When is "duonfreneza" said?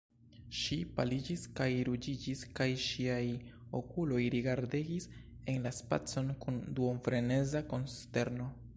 6.81-7.67